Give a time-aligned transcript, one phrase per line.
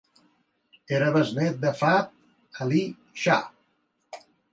[0.87, 2.11] Era besnét de Fath
[2.51, 3.51] Ali Shah.